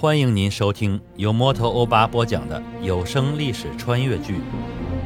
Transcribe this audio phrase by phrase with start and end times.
[0.00, 4.36] 欢迎您收听由摩托欧巴播讲的有声历史穿越剧《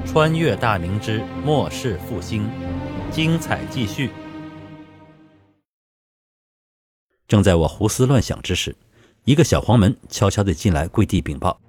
[0.07, 2.45] 穿越大明之末世复兴》，
[3.11, 4.09] 精彩继续。
[7.27, 8.77] 正在我胡思乱想之时，
[9.25, 11.61] 一个小黄门悄悄地进来，跪地禀报：“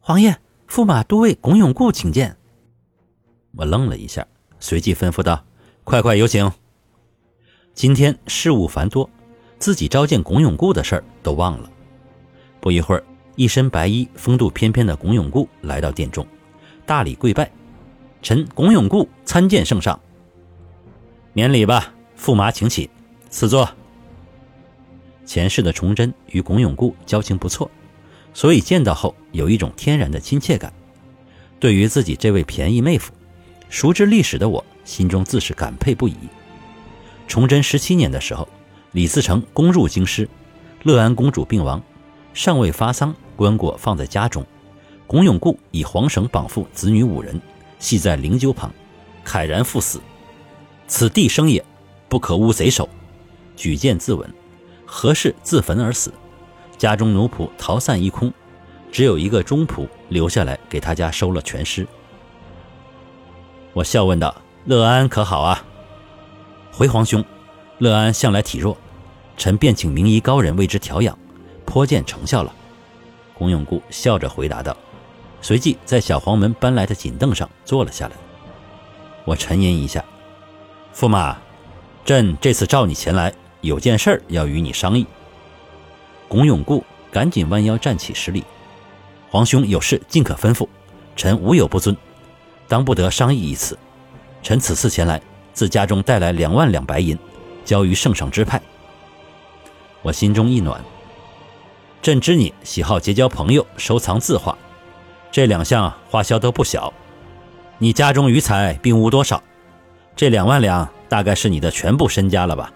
[0.00, 0.34] 皇爷，
[0.66, 2.38] 驸马都尉龚永固请见。”
[3.54, 4.26] 我愣了一下，
[4.58, 5.44] 随即吩咐道
[5.84, 6.50] ：“快快有请。”
[7.76, 9.10] 今天事务繁多，
[9.58, 11.70] 自己召见龚永固的事儿都忘了。
[12.66, 13.04] 不一会儿，
[13.36, 16.26] 一身白衣、风度翩翩的龚永固来到殿中，
[16.84, 17.48] 大礼跪拜
[18.22, 20.00] ：“臣龚永固参见圣上。”
[21.32, 22.90] 免礼吧，驸马请起，
[23.30, 23.70] 赐座。
[25.24, 27.70] 前世的崇祯与龚永固交情不错，
[28.34, 30.72] 所以见到后有一种天然的亲切感。
[31.60, 33.12] 对于自己这位便宜妹夫，
[33.68, 36.16] 熟知历史的我心中自是感佩不已。
[37.28, 38.48] 崇祯十七年的时候，
[38.90, 40.28] 李自成攻入京师，
[40.82, 41.80] 乐安公主病亡，
[42.36, 44.44] 尚未发丧，棺椁放在家中。
[45.06, 47.40] 龚永固以黄绳绑缚子女五人，
[47.78, 48.70] 系在灵柩旁，
[49.24, 50.02] 慨然赴死。
[50.86, 51.64] 此地生也，
[52.10, 52.86] 不可污贼首。
[53.56, 54.26] 举剑自刎，
[54.84, 56.12] 何事自焚而死？
[56.76, 58.30] 家中奴仆逃散一空，
[58.92, 61.86] 只有一个中仆留下来给他家收了全尸。
[63.72, 64.34] 我笑问道
[64.66, 65.64] ：“乐安可好啊？”
[66.70, 67.24] 回皇兄，
[67.78, 68.76] 乐安向来体弱，
[69.38, 71.18] 臣便请名医高人为之调养，
[71.66, 72.54] 颇见成效了。
[73.34, 74.74] 龚永固笑着回答道，
[75.42, 78.14] 随即在小黄门搬来的锦凳上坐了下来。
[79.24, 80.02] 我沉吟一下，
[80.94, 81.36] 驸马，
[82.04, 85.06] 朕这次召你前来，有件事儿要与你商议。
[86.28, 88.44] 龚永固赶紧弯腰站起施礼，
[89.28, 90.66] 皇兄有事尽可吩咐，
[91.14, 91.94] 臣无有不遵，
[92.68, 93.76] 当不得商议一词。
[94.42, 95.20] 臣此次前来。
[95.56, 97.18] 自家中带来两万两白银，
[97.64, 98.60] 交于圣上支派。
[100.02, 100.84] 我心中一暖。
[102.06, 104.56] 朕知你喜好结交朋友，收藏字画，
[105.32, 106.94] 这两项花销都不小。
[107.78, 109.42] 你家中余财并无多少，
[110.14, 112.72] 这两万两大概是你的全部身家了吧？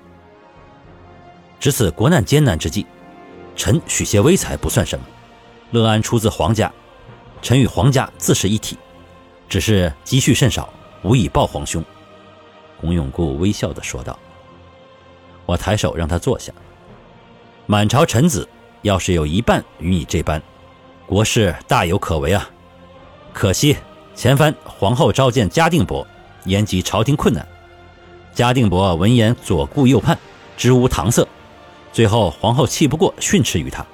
[1.61, 2.85] 值此国难艰难之际，
[3.55, 5.05] 臣许些微财不算什么。
[5.71, 6.73] 乐安出自皇家，
[7.41, 8.77] 臣与皇家自是一体，
[9.49, 10.75] 只是积蓄甚少，
[11.05, 11.85] 无以报皇兄。
[12.81, 14.19] 洪永固微笑地说道
[15.47, 16.53] ：“我抬手让他坐下。
[17.67, 18.49] 满朝臣子
[18.83, 20.41] 要是有一半与你这般，
[21.07, 22.49] 国事大有可为啊！
[23.33, 23.77] 可惜
[24.15, 26.07] 前番皇后召见嘉定伯，
[26.45, 27.47] 言及朝廷困难。
[28.33, 30.19] 嘉定伯闻言左顾右盼，
[30.57, 31.27] 支吾搪塞。
[31.93, 33.85] 最后皇后气不过，训斥于他。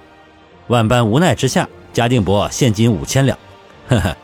[0.69, 3.39] 万般无奈之下，嘉定伯现金五千两。
[3.89, 4.17] 呵呵，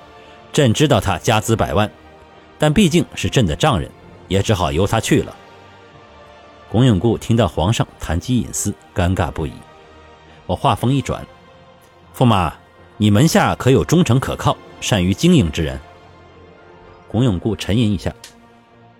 [0.52, 1.90] 朕知道他家资百万，
[2.58, 3.90] 但毕竟是朕的丈人。”
[4.28, 5.36] 也只好由他去了。
[6.70, 9.52] 龚永固听到皇上谈及隐私，尴尬不已。
[10.52, 11.26] 我话锋一转
[12.14, 12.52] ：“驸马，
[12.98, 15.80] 你门下可有忠诚可靠、善于经营之人？”
[17.08, 18.14] 龚永固沉吟一下，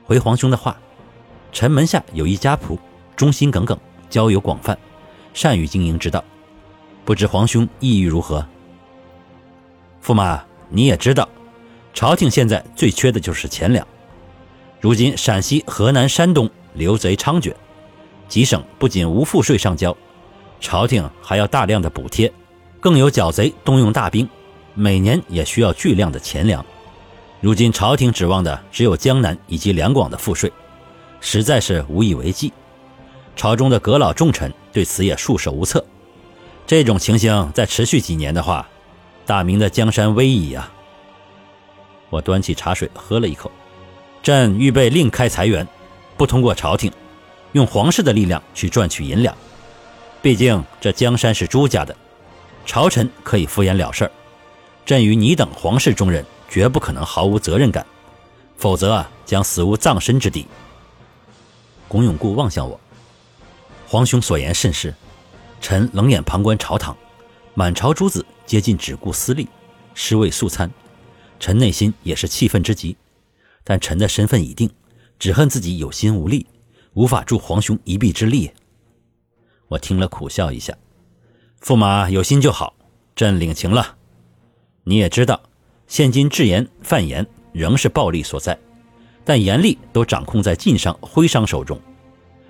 [0.03, 0.75] 回皇兄的话
[1.53, 2.79] ：“臣门下有一家仆，
[3.15, 4.79] 忠心耿耿，交友广泛，
[5.35, 6.25] 善于经营之道。
[7.05, 8.47] 不知皇兄意欲如何？”
[10.03, 11.29] 驸马，你也知道，
[11.93, 13.87] 朝廷现在最缺的就是钱粮。
[14.81, 17.53] 如今陕西、河南、山东流贼猖獗，
[18.27, 19.95] 几省不仅无赋税上交，
[20.63, 22.33] 朝廷还要大量的补贴，
[22.81, 24.27] 更有剿贼动用大兵，
[24.73, 26.65] 每年也需要巨量的钱粮。
[27.41, 30.51] 如今朝廷指望的只有江南以及两广的赋税，
[31.21, 32.53] 实在是无以为继。
[33.35, 35.85] 朝中的阁老重臣对此也束手无策。
[36.67, 38.69] 这种情形再持续几年的话，
[39.27, 40.73] 大明的江山危矣啊！
[42.09, 43.51] 我端起茶水喝了一口。
[44.23, 45.67] 朕预备另开财源，
[46.17, 46.93] 不通过朝廷，
[47.51, 49.37] 用皇室的力量去赚取银两。
[50.23, 51.95] 毕竟这江山是朱家的，
[52.65, 54.11] 朝臣可以敷衍了事儿。
[54.87, 57.85] 朕与你等皇室中人绝不可能毫无责任感，
[58.57, 60.47] 否则啊，将死无葬身之地。
[61.89, 62.81] 龚永固望向我，
[63.89, 64.95] 皇兄所言甚是。
[65.61, 66.97] 臣冷眼旁观朝堂，
[67.55, 69.49] 满朝诸子皆尽只顾私利，
[69.95, 70.71] 尸位素餐，
[71.39, 72.97] 臣内心也是气愤之极。
[73.63, 74.71] 但臣的身份已定，
[75.19, 76.47] 只恨自己有心无力，
[76.95, 78.53] 无法助皇兄一臂之力。
[79.73, 80.77] 我听了苦笑一下，
[81.63, 82.75] 驸马有心就好，
[83.17, 83.97] 朕领情了。
[84.85, 85.41] 你也知道，
[85.87, 88.59] 现今制盐贩盐仍是暴利所在，
[89.25, 91.81] 但盐利都掌控在晋商、徽商手中，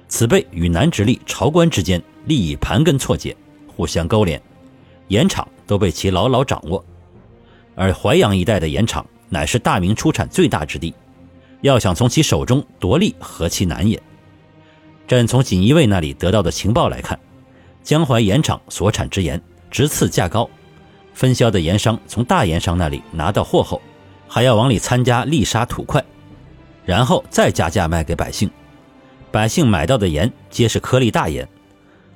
[0.09, 3.37] 此辈与南直隶、朝官之间利益盘根错节，
[3.69, 4.43] 互相勾连，
[5.07, 6.85] 盐场都被其牢牢掌握。
[7.77, 10.93] 而淮阳一带的盐场乃是大明出产最大之地。
[11.61, 14.03] 要想从其手中夺利，何其难也！
[15.07, 17.19] 朕从锦衣卫那里得到的情报来看，
[17.83, 19.41] 江淮盐场所产之盐
[19.71, 20.49] 直次价高，
[21.13, 23.81] 分销的盐商从大盐商那里拿到货后，
[24.29, 26.03] 还要往里参加利沙土块，
[26.87, 28.51] 然后再加价卖给百姓。
[29.31, 31.47] 百姓买到的盐皆是颗粒大盐，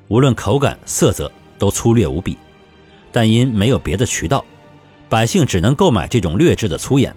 [0.09, 2.39] 无论口感、色泽都粗劣无比，
[3.11, 4.45] 但因没有别的渠道，
[5.09, 7.15] 百姓只能购买这种劣质的粗盐。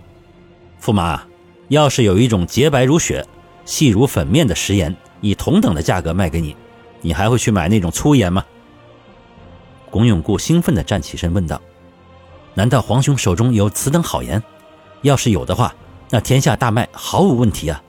[0.81, 1.21] 驸马，
[1.67, 3.25] 要是有一种洁白如雪、
[3.65, 6.55] 细如粉面的食盐，以同等的价格卖给你，
[7.01, 8.43] 你还会去买那种粗盐吗？
[9.89, 11.61] 龚永固兴奋地站起身问道
[12.53, 14.41] ：“难道皇兄手中有此等好盐？
[15.01, 15.73] 要是有的话，
[16.09, 17.81] 那天下大卖毫无问题啊！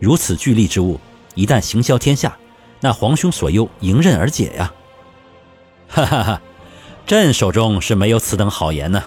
[0.00, 0.98] 如此巨利之物。”
[1.36, 2.34] 一旦行销天下，
[2.80, 4.72] 那皇兄所忧迎刃而解呀！
[5.86, 6.40] 哈哈哈，
[7.06, 9.04] 朕手中是没有此等好盐呢。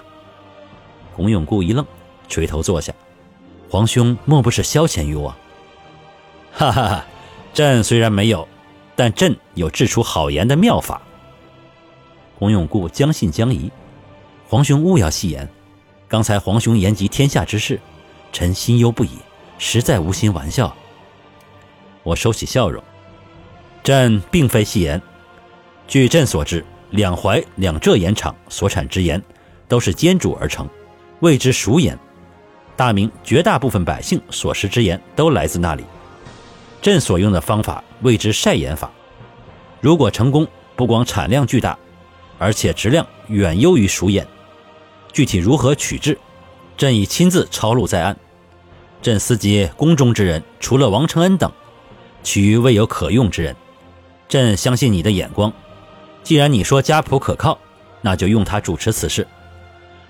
[1.16, 1.84] 洪永固一愣，
[2.28, 2.94] 垂头坐下。
[3.68, 5.36] 皇兄莫不是消遣于我？
[6.54, 7.06] 哈哈哈，
[7.54, 8.48] 朕虽然没有，
[8.96, 11.02] 但朕有制出好言的妙法。
[12.38, 13.72] 洪永固将信将疑，
[14.48, 15.48] 皇兄勿要戏言。
[16.08, 17.80] 刚才皇兄言及天下之事，
[18.32, 19.10] 臣心忧不已，
[19.58, 20.74] 实在无心玩笑。
[22.04, 22.82] 我收起笑容，
[23.84, 25.02] 朕并非戏言。
[25.88, 29.22] 据朕所知，两淮、两浙盐场所产之盐，
[29.68, 30.68] 都是煎煮而成，
[31.20, 31.98] 谓之熟盐。
[32.76, 35.84] 大明绝大部分百姓所食之盐，都来自那里。
[36.82, 38.90] 朕所用的方法谓之晒盐法。
[39.82, 41.78] 如果成功，不光产量巨大，
[42.38, 44.26] 而且质量远优于熟盐。
[45.12, 46.18] 具体如何取制，
[46.78, 48.16] 朕已亲自抄录在案。
[49.02, 51.52] 朕思及宫中之人，除了王承恩等。
[52.22, 53.56] 其余未有可用之人，
[54.28, 55.52] 朕相信你的眼光。
[56.22, 57.58] 既然你说家仆可靠，
[58.02, 59.26] 那就用他主持此事。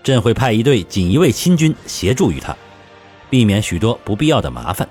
[0.03, 2.55] 朕会派一队锦衣卫亲军协助于他，
[3.29, 4.89] 避免许多不必要的麻烦。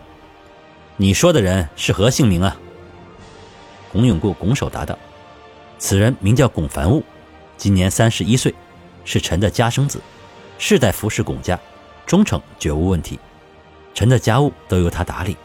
[1.01, 2.57] 你说的人是何姓名啊？
[3.93, 4.99] 龚永固拱手答道
[5.79, 7.05] ：“此人名叫龚凡物，
[7.57, 8.53] 今年三十一岁，
[9.05, 10.01] 是臣的家生子，
[10.59, 11.57] 世代服侍龚家，
[12.05, 13.17] 忠诚绝无问题。
[13.95, 15.37] 臣的家务都由他打理，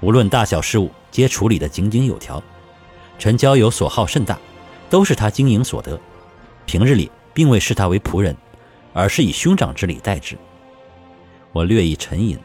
[0.00, 2.42] 无论大小事务。”皆处理得井井有条，
[3.18, 4.38] 臣交友所好甚大，
[4.90, 5.98] 都是他经营所得。
[6.66, 8.36] 平日里并未视他为仆人，
[8.92, 10.36] 而是以兄长之礼待之。
[11.52, 12.38] 我略一沉吟，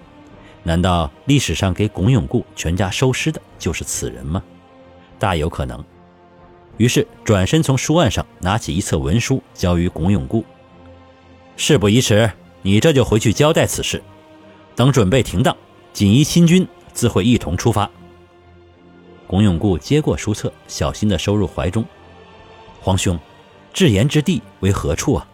[0.64, 4.44] 难道历史上给龚永固全家收尸的就是此人吗？
[5.18, 5.84] 大有可能。
[6.78, 10.44] 于是转身从书案上拿起一册文书，交于龚永固。
[11.58, 12.32] 事不宜迟，
[12.62, 14.02] 你这就回去交代此事。
[14.76, 15.56] 等准备停当，
[15.94, 17.90] 锦衣亲军自会一同出发。
[19.28, 21.86] 龚永固接过书册，小心地收入怀中。
[22.80, 23.20] 皇兄，
[23.74, 25.28] 至盐之地为何处啊？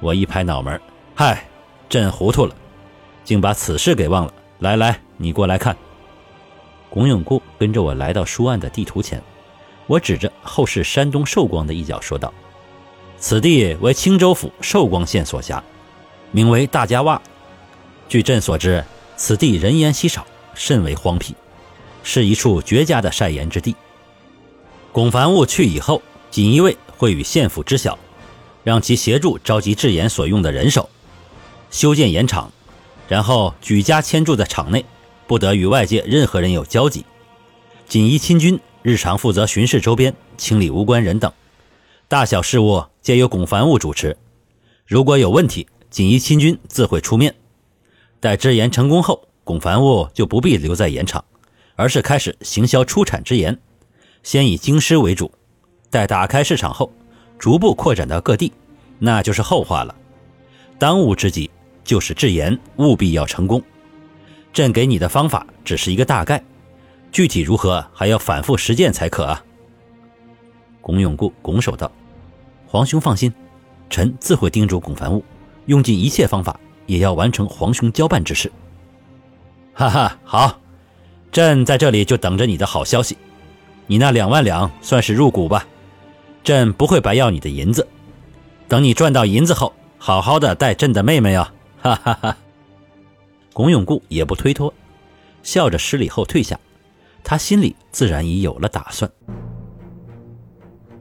[0.00, 0.80] 我一拍脑门，
[1.14, 1.46] 嗨，
[1.88, 2.54] 朕糊涂了，
[3.26, 4.32] 竟把此事给忘了。
[4.60, 5.76] 来来，你过来看。
[6.88, 9.22] 龚永固跟着我来到书案的地图前，
[9.86, 12.32] 我指着后世山东寿光的一角说道
[13.18, 15.62] ：“此地为青州府寿光县所辖，
[16.30, 17.20] 名为大家洼。
[18.08, 18.82] 据朕所知，
[19.16, 21.34] 此地人烟稀少，甚为荒僻。”
[22.02, 23.74] 是一处绝佳的晒盐之地。
[24.92, 26.00] 龚凡物去以后，
[26.30, 27.98] 锦衣卫会与县府知晓，
[28.62, 30.88] 让其协助召集制盐所用的人手，
[31.68, 32.52] 修建盐场，
[33.08, 34.84] 然后举家迁住在场内，
[35.26, 37.04] 不得与外界任何人有交集。
[37.88, 41.32] 锦衣亲军日常负责巡视周边，清理无关人等，
[42.08, 44.16] 大小事务皆由龚凡物主持。
[44.84, 47.34] 如果有问题，锦衣亲军自会出面。
[48.20, 51.24] 待制盐成功后，龚凡物就不必留在盐场。
[51.78, 53.58] 而是开始行销出产之盐，
[54.22, 55.30] 先以京师为主，
[55.90, 56.90] 待打开市场后，
[57.38, 58.50] 逐步扩展到各地，
[58.98, 59.94] 那就是后话了。
[60.78, 61.50] 当务之急
[61.86, 63.62] 就是制盐务必要成功。
[64.52, 66.42] 朕给你的方法只是一个大概，
[67.12, 69.42] 具体如何还要反复实践才可啊。
[70.80, 71.90] 龚永固拱手道
[72.66, 73.32] ：“皇兄放心，
[73.88, 75.24] 臣自会叮嘱龚凡物，
[75.66, 78.50] 用尽一切方法，也要完成皇兄交办之事。”
[79.72, 80.60] 哈哈，好。
[81.32, 83.18] 朕在这里就等着你的好消息，
[83.86, 85.66] 你那两万两算是入股吧，
[86.42, 87.86] 朕不会白要你的银子，
[88.68, 91.52] 等你赚到银子后，好好的待朕的妹妹啊！
[91.86, 92.36] 哈哈哈。
[93.52, 94.74] 龚永固也不推脱，
[95.42, 96.58] 笑着施礼后退下，
[97.22, 99.08] 他心里自然已有了打算。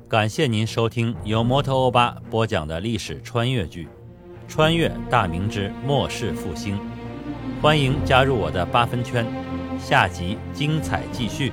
[0.07, 3.85] 感谢您收听由摩托欧巴播讲的历史穿越剧
[4.47, 6.77] 《穿越大明之末世复兴》，
[7.61, 9.25] 欢迎加入我的八分圈。
[9.79, 11.51] 下集精彩继续。